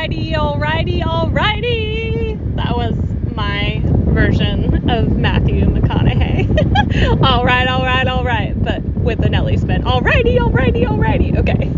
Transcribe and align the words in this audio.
Alrighty, 0.00 0.32
alrighty, 0.32 1.02
alrighty. 1.02 2.56
That 2.56 2.74
was 2.74 2.96
my 3.36 3.82
version 3.84 4.88
of 4.88 5.14
Matthew 5.14 5.66
McConaughey. 5.66 7.22
all 7.22 7.44
right, 7.44 7.68
all 7.68 7.82
right, 7.82 8.06
all 8.08 8.24
right, 8.24 8.54
but 8.64 8.82
with 8.82 9.20
the 9.20 9.28
Nellie 9.28 9.58
spin. 9.58 9.82
Alrighty, 9.82 10.38
alrighty, 10.38 10.86
alrighty. 10.86 11.36
Okay. 11.40 11.70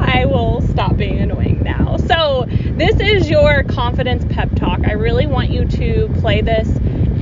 I 0.00 0.26
will 0.26 0.60
stop 0.68 0.96
being 0.96 1.18
annoying 1.18 1.64
now. 1.64 1.96
So, 1.96 2.46
this 2.48 3.00
is 3.00 3.28
your 3.28 3.64
confidence 3.64 4.24
pep 4.32 4.54
talk. 4.54 4.86
I 4.86 4.92
really 4.92 5.26
want 5.26 5.50
you 5.50 5.64
to 5.64 6.08
play 6.20 6.42
this 6.42 6.68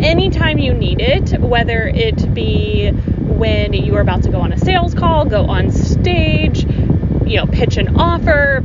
anytime 0.04 0.58
you 0.58 0.74
need 0.74 1.00
it, 1.00 1.40
whether 1.40 1.88
it 1.88 2.34
be 2.34 2.90
when 2.90 3.72
you 3.72 3.96
are 3.96 4.02
about 4.02 4.22
to 4.24 4.30
go 4.30 4.42
on 4.42 4.52
a 4.52 4.58
sales 4.58 4.92
call, 4.92 5.24
go 5.24 5.46
on 5.46 5.70
stage, 5.70 6.64
you 7.24 7.38
know, 7.38 7.46
pitch 7.46 7.78
an 7.78 7.96
offer, 7.96 8.62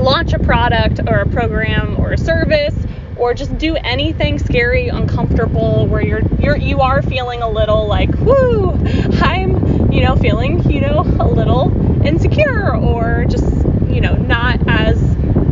launch 0.00 0.32
a 0.32 0.38
product 0.38 1.00
or 1.06 1.20
a 1.20 1.28
program 1.28 1.98
or 2.00 2.12
a 2.12 2.18
service 2.18 2.74
or 3.16 3.34
just 3.34 3.56
do 3.58 3.76
anything 3.76 4.38
scary, 4.38 4.88
uncomfortable 4.88 5.86
where 5.86 6.02
you're 6.02 6.22
you're 6.38 6.56
you 6.56 6.80
are 6.80 7.02
feeling 7.02 7.42
a 7.42 7.48
little 7.48 7.86
like, 7.86 8.12
whoo, 8.18 8.72
I'm, 9.20 9.92
you 9.92 10.02
know, 10.02 10.16
feeling, 10.16 10.68
you 10.70 10.80
know, 10.80 11.00
a 11.20 11.28
little 11.28 11.70
insecure 12.04 12.74
or 12.74 13.26
just, 13.28 13.66
you 13.88 14.00
know, 14.00 14.14
not 14.14 14.60
as 14.66 14.98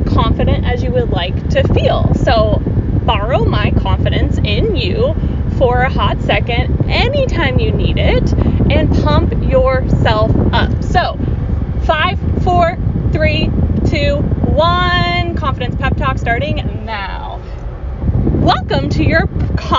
confident 0.06 0.64
as 0.64 0.82
you 0.82 0.90
would 0.92 1.10
like 1.10 1.50
to 1.50 1.62
feel. 1.74 2.12
So 2.14 2.62
borrow 3.04 3.44
my 3.44 3.70
confidence 3.72 4.38
in 4.38 4.74
you 4.74 5.14
for 5.58 5.82
a 5.82 5.90
hot 5.90 6.20
second 6.22 6.88
anytime 6.88 7.58
you 7.58 7.70
need 7.70 7.98
it 7.98 8.32
and 8.70 8.90
pump 9.02 9.32
yourself 9.50 10.30
up. 10.52 10.82
So 10.82 11.18
five, 11.84 12.18
four, 12.42 12.78
three, 13.12 13.50
two, 13.90 14.16
one. 14.16 15.34
Confidence 15.36 15.76
pep 15.76 15.96
talk 15.96 16.18
starting 16.18 16.56
now. 16.84 17.40
Welcome 18.40 18.88
to 18.90 19.04
your 19.04 19.26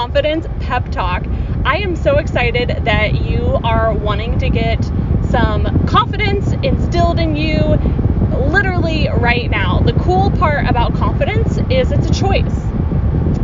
confidence 0.10 0.48
pep 0.62 0.90
talk. 0.90 1.24
I 1.64 1.78
am 1.78 1.96
so 1.96 2.18
excited 2.18 2.70
that 2.86 3.22
you 3.22 3.60
are 3.64 3.94
wanting 3.94 4.40
to 4.40 4.50
get 4.50 4.84
some 5.30 5.86
confidence 5.86 6.52
instilled 6.64 7.20
in 7.20 7.36
you 7.36 7.60
literally 8.50 9.08
right 9.08 9.48
now. 9.52 9.82
The 9.82 9.94
cool 9.94 10.32
part 10.32 10.66
about 10.66 10.96
confidence 10.96 11.60
is 11.70 11.92
it's 11.92 12.08
a 12.08 12.12
choice. 12.12 12.58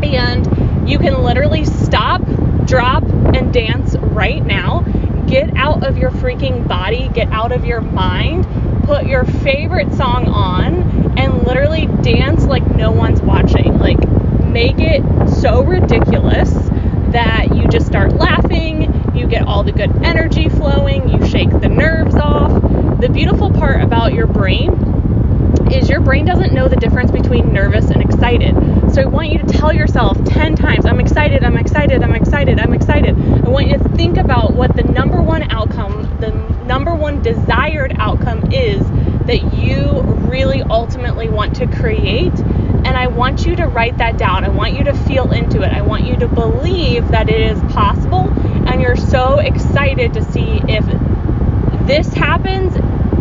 And 0.01 0.89
you 0.89 0.97
can 0.97 1.21
literally 1.21 1.65
stop, 1.65 2.23
drop, 2.65 3.03
and 3.03 3.53
dance 3.53 3.95
right 3.97 4.43
now. 4.43 4.81
Get 5.27 5.55
out 5.55 5.85
of 5.85 5.99
your 5.99 6.09
freaking 6.09 6.67
body, 6.67 7.09
get 7.09 7.29
out 7.29 7.51
of 7.51 7.63
your 7.63 7.81
mind 7.81 8.47
put 8.85 9.07
your 9.07 9.25
favorite 9.25 9.91
song 9.95 10.27
on 10.27 11.17
and 11.17 11.43
literally 11.47 11.87
dance 12.03 12.45
like 12.45 12.63
no 12.75 12.91
one's 12.91 13.19
watching. 13.19 13.79
Like, 13.79 13.97
make 14.55 14.79
it 14.79 15.03
so 15.45 15.61
ridiculous 15.61 16.51
that 17.11 17.55
you 17.55 17.67
just 17.67 17.85
start 17.85 18.13
laughing, 18.13 18.91
you 19.15 19.27
get 19.27 19.45
all 19.45 19.61
the 19.61 19.71
good 19.71 19.91
energy 20.03 20.49
flowing, 20.49 21.07
you 21.07 21.23
shake 21.27 21.51
the 21.51 21.69
nerves 21.69 22.15
off. 22.15 22.51
The 22.99 23.09
beautiful 23.09 23.51
part 23.51 23.83
about 23.83 24.11
your 24.11 24.25
brain 24.25 24.71
is 25.71 25.87
your 25.87 26.01
brain 26.01 26.25
doesn't 26.25 26.51
know 26.51 26.67
the 26.67 26.75
difference 26.77 27.11
between 27.11 27.53
nervous 27.53 27.91
and 27.91 28.01
excited. 28.01 28.55
So 28.91 29.03
I 29.03 29.05
want 29.05 29.29
you 29.29 29.37
to 29.37 29.45
tell 29.45 29.71
yourself 29.71 30.17
10 30.25 30.55
times, 30.55 30.83
I'm 30.87 30.99
excited, 30.99 31.43
I'm 31.43 31.57
excited, 31.57 32.01
I'm 32.01 32.15
excited, 32.15 32.59
I'm 32.59 32.73
excited. 32.73 33.15
I 33.15 33.47
want 33.47 33.67
you 33.67 33.77
to 33.77 33.89
think 33.89 34.17
about 34.17 34.55
what 34.55 34.75
the 34.75 34.81
number 34.81 35.21
one 35.21 35.43
outcome, 35.51 36.17
the 36.21 36.31
number 36.65 36.95
one 36.95 37.21
desired 37.21 37.95
outcome 37.99 38.51
is 38.51 38.81
that 39.27 39.53
you 39.53 40.01
really 40.27 40.63
ultimately 40.63 41.29
want 41.29 41.55
to 41.57 41.67
create. 41.67 42.33
And 42.85 42.95
I 42.95 43.07
want 43.07 43.45
you 43.45 43.54
to 43.65 43.71
write 43.71 43.97
that 43.97 44.17
down. 44.17 44.43
I 44.43 44.49
want 44.49 44.73
you 44.73 44.83
to 44.85 44.93
feel 44.93 45.31
into 45.31 45.61
it. 45.61 45.71
I 45.71 45.81
want 45.81 46.05
you 46.05 46.15
to 46.17 46.27
believe 46.27 47.07
that 47.09 47.29
it 47.29 47.39
is 47.39 47.59
possible. 47.73 48.29
And 48.67 48.81
you're 48.81 48.95
so 48.95 49.39
excited 49.39 50.13
to 50.13 50.23
see 50.31 50.61
if 50.67 50.85
this 51.87 52.13
happens 52.13 52.75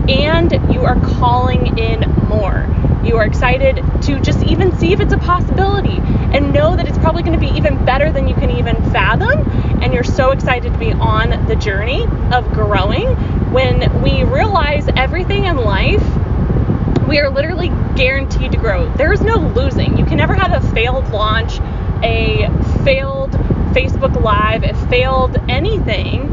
and 0.09 0.53
you 0.73 0.85
are 0.85 1.01
calling 1.01 1.79
in 1.79 2.01
more. 2.29 2.69
You 3.05 3.17
are 3.17 3.25
excited 3.25 3.77
to 4.03 4.21
just 4.21 4.43
even 4.45 4.77
see 4.79 4.93
if 4.93 5.01
it's 5.01 5.13
a 5.13 5.19
possibility 5.19 5.99
and 6.35 6.53
know 6.53 6.77
that 6.77 6.89
it's 6.89 6.99
probably 6.99 7.23
going 7.23 7.39
to 7.39 7.47
be 7.47 7.55
even 7.57 7.83
better 7.85 8.13
than 8.13 8.29
you 8.29 8.35
can 8.35 8.51
even 8.51 8.77
fathom. 8.93 9.51
And 9.83 9.93
you're 9.93 10.05
so 10.05 10.31
excited 10.31 10.73
to 10.73 10.79
be 10.79 10.93
on 10.93 11.47
the 11.47 11.57
journey 11.57 12.05
of 12.33 12.51
growing 12.53 13.09
when 13.55 14.03
we 14.03 14.25
realize 14.25 14.89
everything 14.97 15.45
in 15.45 15.57
life, 15.57 16.03
we 17.07 17.21
are 17.21 17.31
literally 17.31 17.54
guaranteed 17.97 18.53
to 18.53 18.59
grow. 18.59 18.93
There 18.95 19.13
is 19.13 19.21
no 19.21 19.37
losing. 19.37 19.97
You 19.99 20.05
can 20.05 20.17
never 20.17 20.35
have 20.35 20.53
a 20.53 20.67
failed 20.73 21.09
launch, 21.11 21.59
a 22.03 22.49
failed 22.85 23.33
Facebook 23.73 24.21
Live, 24.21 24.63
a 24.63 24.75
failed 24.89 25.37
anything 25.49 26.31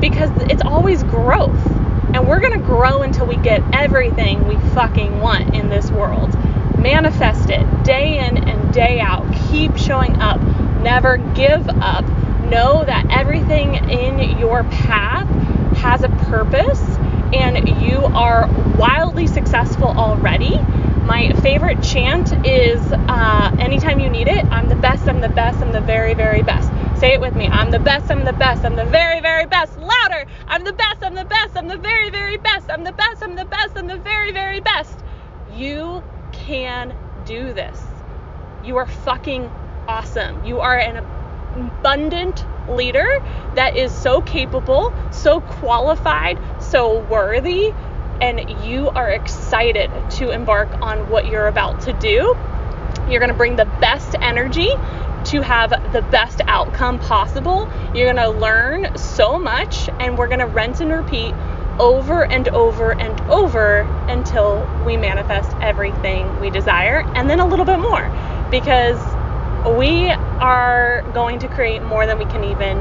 because 0.00 0.30
it's 0.50 0.62
always 0.62 1.02
growth. 1.02 1.66
And 2.12 2.26
we're 2.26 2.40
going 2.40 2.58
to 2.58 2.66
grow 2.66 3.02
until 3.02 3.26
we 3.26 3.36
get 3.36 3.62
everything 3.72 4.46
we 4.48 4.56
fucking 4.70 5.20
want 5.20 5.54
in 5.54 5.68
this 5.68 5.90
world. 5.90 6.34
Manifest 6.78 7.50
it 7.50 7.84
day 7.84 8.18
in 8.18 8.48
and 8.48 8.74
day 8.74 8.98
out. 9.00 9.24
Keep 9.50 9.76
showing 9.76 10.16
up. 10.20 10.40
Never 10.82 11.18
give 11.18 11.68
up. 11.68 12.04
Know 12.50 12.84
that 12.84 13.06
everything 13.10 13.76
in 13.90 14.38
your 14.38 14.64
path 14.64 15.28
has 15.76 16.02
a 16.02 16.08
purpose 16.08 16.80
and 17.32 17.68
you 17.82 17.98
are 17.98 18.48
wildly 18.76 19.26
successful 19.26 19.86
already. 19.86 20.58
Favorite 21.70 21.86
chant 21.86 22.44
is 22.44 22.80
uh, 22.92 23.56
anytime 23.60 24.00
you 24.00 24.10
need 24.10 24.26
it, 24.26 24.44
I'm 24.46 24.68
the 24.68 24.74
best, 24.74 25.06
I'm 25.06 25.20
the 25.20 25.28
best, 25.28 25.58
I'm 25.58 25.70
the 25.70 25.80
very, 25.80 26.14
very 26.14 26.42
best. 26.42 26.68
Say 26.98 27.12
it 27.12 27.20
with 27.20 27.36
me. 27.36 27.46
I'm 27.46 27.70
the 27.70 27.78
best, 27.78 28.10
I'm 28.10 28.24
the 28.24 28.32
best, 28.32 28.64
I'm 28.64 28.74
the 28.74 28.86
very, 28.86 29.20
very 29.20 29.46
best. 29.46 29.78
Louder. 29.78 30.26
I'm 30.48 30.64
the 30.64 30.72
best, 30.72 31.04
I'm 31.04 31.14
the 31.14 31.24
best, 31.24 31.56
I'm 31.56 31.68
the 31.68 31.76
very, 31.76 32.10
very 32.10 32.38
best. 32.38 32.68
I'm 32.70 32.82
the 32.82 32.90
best, 32.90 33.22
I'm 33.22 33.36
the 33.36 33.44
best, 33.44 33.76
I'm 33.76 33.86
the 33.86 33.98
very, 33.98 34.32
very 34.32 34.58
best. 34.58 34.98
You 35.54 36.02
can 36.32 36.92
do 37.24 37.52
this. 37.52 37.80
You 38.64 38.76
are 38.78 38.86
fucking 38.86 39.48
awesome. 39.86 40.44
You 40.44 40.58
are 40.58 40.76
an 40.76 40.96
abundant 41.54 42.44
leader 42.68 43.24
that 43.54 43.76
is 43.76 43.92
so 43.92 44.20
capable, 44.22 44.92
so 45.12 45.40
qualified, 45.40 46.36
so 46.60 46.98
worthy, 47.04 47.72
and 48.20 48.64
you 48.64 48.88
are 48.90 49.10
excited 49.10 49.90
to 50.10 50.30
embark 50.30 50.68
on 50.82 51.08
what 51.10 51.26
you're 51.26 51.46
about 51.46 51.80
to 51.82 51.92
do. 51.94 52.36
You're 53.08 53.20
going 53.20 53.30
to 53.30 53.36
bring 53.36 53.56
the 53.56 53.64
best 53.80 54.14
energy 54.20 54.68
to 55.26 55.42
have 55.42 55.70
the 55.92 56.02
best 56.02 56.40
outcome 56.46 56.98
possible. 56.98 57.68
You're 57.94 58.12
going 58.12 58.16
to 58.16 58.38
learn 58.38 58.96
so 58.96 59.38
much, 59.38 59.88
and 60.00 60.16
we're 60.16 60.28
going 60.28 60.40
to 60.40 60.46
rinse 60.46 60.80
and 60.80 60.90
repeat 60.92 61.34
over 61.78 62.24
and 62.24 62.48
over 62.48 62.92
and 62.92 63.20
over 63.30 63.80
until 64.08 64.68
we 64.84 64.96
manifest 64.96 65.56
everything 65.60 66.38
we 66.40 66.50
desire, 66.50 67.00
and 67.14 67.28
then 67.28 67.40
a 67.40 67.46
little 67.46 67.64
bit 67.64 67.78
more 67.78 68.10
because 68.50 68.98
we 69.78 70.10
are 70.10 71.02
going 71.12 71.38
to 71.38 71.48
create 71.48 71.82
more 71.82 72.06
than 72.06 72.18
we 72.18 72.24
can 72.26 72.44
even 72.44 72.78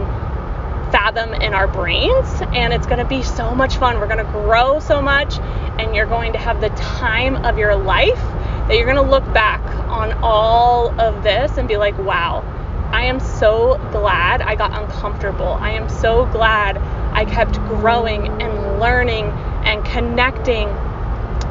fathom 0.92 1.34
in 1.34 1.54
our 1.54 1.68
brains 1.68 2.42
and 2.54 2.74
it's 2.74 2.88
going 2.88 3.00
to 3.00 3.06
be 3.06 3.24
so 3.24 3.54
much 3.54 3.78
fun. 3.78 4.00
We're 4.00 4.08
going 4.08 4.26
to 4.26 4.32
grow 4.32 4.80
so 4.80 5.02
much 5.02 5.38
and 5.40 5.96
you're 5.96 6.06
going 6.06 6.34
to 6.34 6.40
have 6.40 6.62
the 6.62 6.70
time 6.70 7.36
of 7.46 7.58
your 7.58 7.76
life 7.76 8.22
that 8.68 8.76
you're 8.76 8.86
going 8.92 9.04
to 9.04 9.10
look 9.10 9.26
back 9.34 9.62
on 9.90 10.14
all 10.22 11.00
of 11.00 11.24
this 11.24 11.58
and 11.58 11.68
be 11.68 11.78
like, 11.78 11.98
"Wow, 11.98 12.44
I 12.92 13.04
am 13.04 13.20
so 13.20 13.78
glad 13.92 14.42
I 14.42 14.56
got 14.56 14.74
uncomfortable. 14.74 15.58
I 15.60 15.72
am 15.72 15.90
so 15.90 16.26
glad 16.28 16.78
I 17.14 17.26
kept 17.26 17.54
growing 17.68 18.28
and 18.42 18.80
learning 18.80 19.26
and 19.64 19.86
connecting 19.86 20.68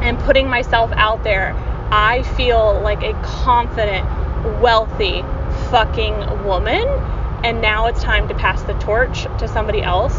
and 0.03 0.19
putting 0.21 0.49
myself 0.49 0.91
out 0.95 1.23
there. 1.23 1.55
I 1.91 2.23
feel 2.37 2.81
like 2.83 3.03
a 3.03 3.13
confident, 3.23 4.07
wealthy 4.61 5.23
fucking 5.71 6.45
woman. 6.45 6.87
And 7.45 7.61
now 7.61 7.87
it's 7.87 8.03
time 8.03 8.29
to 8.29 8.35
pass 8.35 8.63
the 8.63 8.75
torch 8.75 9.25
to 9.39 9.49
somebody 9.49 9.83
else. 9.83 10.15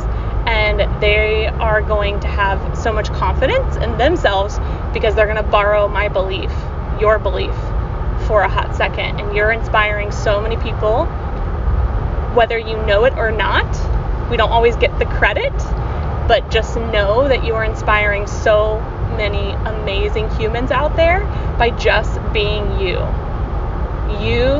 And 0.48 1.01
they 1.01 1.48
are 1.48 1.81
going 1.81 2.19
to 2.21 2.27
have 2.27 2.77
so 2.77 2.92
much 2.92 3.10
confidence 3.10 3.75
in 3.75 3.98
themselves 3.98 4.57
because 4.94 5.16
they're 5.16 5.27
going 5.27 5.44
to 5.44 5.51
borrow 5.51 5.88
my 5.88 6.07
belief, 6.07 6.51
your 7.00 7.19
belief, 7.19 7.54
for 8.25 8.42
a 8.42 8.50
hot 8.50 8.75
second. 8.75 9.19
And 9.19 9.36
you're 9.36 9.51
inspiring 9.51 10.12
so 10.12 10.42
many 10.42 10.57
people, 10.57 11.06
whether 12.36 12.57
you 12.57 12.77
know 12.86 13.04
it 13.06 13.13
or 13.13 13.31
not. 13.31 13.68
We 14.30 14.38
don't 14.38 14.51
always 14.51 14.75
get 14.75 14.98
the 15.00 15.06
credit, 15.06 15.54
but 16.27 16.50
just 16.50 16.75
know 16.77 17.27
that 17.27 17.44
you 17.44 17.56
are 17.56 17.63
inspiring 17.63 18.27
so 18.27 18.80
many 19.18 19.51
amazing 19.68 20.30
humans 20.38 20.71
out 20.71 20.95
there 20.95 21.25
by 21.57 21.71
just 21.71 22.19
being 22.31 22.80
you. 22.80 22.98
You 24.25 24.54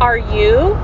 are 0.00 0.16
you, 0.16 0.74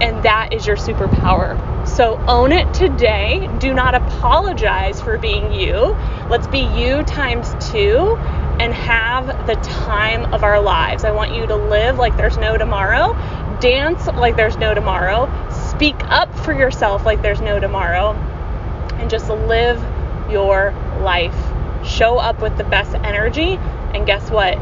and 0.00 0.22
that 0.22 0.52
is 0.52 0.66
your 0.66 0.76
superpower. 0.76 1.58
So 1.86 2.18
own 2.26 2.52
it 2.52 2.72
today. 2.72 3.48
Do 3.58 3.74
not 3.74 3.94
apologize 3.94 5.00
for 5.00 5.18
being 5.18 5.52
you. 5.52 5.96
Let's 6.28 6.46
be 6.46 6.60
you 6.60 7.02
times 7.04 7.54
two 7.70 8.16
and 8.60 8.74
have 8.74 9.46
the 9.46 9.54
time 9.56 10.32
of 10.34 10.44
our 10.44 10.60
lives. 10.60 11.04
I 11.04 11.12
want 11.12 11.34
you 11.34 11.46
to 11.46 11.56
live 11.56 11.98
like 11.98 12.16
there's 12.16 12.36
no 12.36 12.58
tomorrow, 12.58 13.14
dance 13.60 14.06
like 14.06 14.36
there's 14.36 14.56
no 14.56 14.74
tomorrow, 14.74 15.28
speak 15.50 15.96
up 16.04 16.34
for 16.40 16.52
yourself 16.52 17.04
like 17.06 17.22
there's 17.22 17.40
no 17.40 17.58
tomorrow, 17.58 18.12
and 18.98 19.08
just 19.08 19.28
live 19.28 19.82
your 20.30 20.72
life. 21.00 21.34
Show 21.86 22.18
up 22.18 22.42
with 22.42 22.58
the 22.58 22.64
best 22.64 22.94
energy, 22.96 23.56
and 23.94 24.06
guess 24.06 24.30
what? 24.30 24.58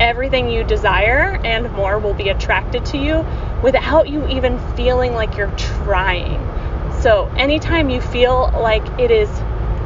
Everything 0.00 0.50
you 0.50 0.64
desire 0.64 1.40
and 1.44 1.70
more 1.72 1.98
will 1.98 2.14
be 2.14 2.28
attracted 2.28 2.84
to 2.86 2.98
you 2.98 3.24
without 3.62 4.08
you 4.08 4.26
even 4.28 4.58
feeling 4.74 5.12
like 5.12 5.36
you're 5.36 5.54
trying. 5.56 6.40
So, 7.00 7.26
anytime 7.36 7.90
you 7.90 8.00
feel 8.00 8.50
like 8.54 8.86
it 8.98 9.10
is 9.10 9.28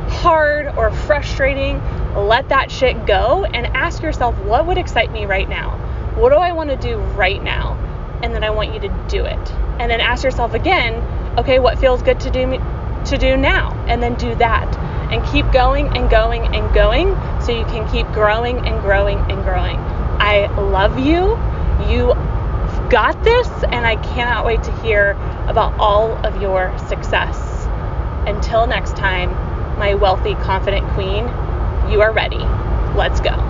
hard 0.08 0.68
or 0.76 0.90
frustrating, 0.90 1.80
let 2.14 2.48
that 2.48 2.70
shit 2.70 3.06
go 3.06 3.44
and 3.44 3.66
ask 3.68 4.02
yourself, 4.02 4.36
what 4.40 4.66
would 4.66 4.78
excite 4.78 5.12
me 5.12 5.26
right 5.26 5.48
now? 5.48 5.76
What 6.16 6.30
do 6.30 6.36
I 6.36 6.52
want 6.52 6.70
to 6.70 6.76
do 6.76 6.96
right 6.96 7.42
now? 7.42 7.74
And 8.22 8.34
then 8.34 8.42
I 8.42 8.50
want 8.50 8.72
you 8.72 8.80
to 8.80 8.88
do 9.08 9.24
it. 9.24 9.52
And 9.78 9.90
then 9.90 10.00
ask 10.00 10.24
yourself 10.24 10.54
again, 10.54 10.94
okay, 11.38 11.58
what 11.58 11.78
feels 11.78 12.02
good 12.02 12.20
to 12.20 12.30
do 12.30 12.58
to 13.06 13.18
do 13.18 13.36
now? 13.36 13.72
And 13.86 14.02
then 14.02 14.14
do 14.14 14.34
that. 14.36 14.76
And 15.12 15.24
keep 15.26 15.50
going 15.52 15.94
and 15.96 16.10
going 16.10 16.54
and 16.54 16.74
going 16.74 17.14
so 17.40 17.52
you 17.52 17.64
can 17.66 17.88
keep 17.90 18.06
growing 18.08 18.66
and 18.66 18.80
growing 18.80 19.18
and 19.30 19.42
growing. 19.44 19.95
I 20.18 20.46
love 20.60 20.98
you. 20.98 21.38
You 21.88 22.14
got 22.90 23.22
this 23.24 23.48
and 23.70 23.86
I 23.86 23.96
cannot 23.96 24.44
wait 24.44 24.62
to 24.64 24.72
hear 24.80 25.12
about 25.46 25.74
all 25.78 26.12
of 26.26 26.40
your 26.40 26.76
success. 26.88 27.66
Until 28.26 28.66
next 28.66 28.96
time, 28.96 29.30
my 29.78 29.94
wealthy, 29.94 30.34
confident 30.34 30.86
queen, 30.94 31.24
you 31.90 32.00
are 32.00 32.12
ready. 32.12 32.38
Let's 32.96 33.20
go. 33.20 33.45